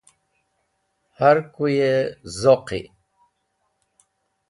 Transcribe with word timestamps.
Har 1.19 1.37
kuyẽ 1.53 1.97
zoqi. 2.39 2.81